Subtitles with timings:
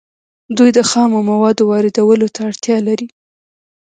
[0.57, 3.07] دوی د خامو موادو واردولو ته اړتیا لري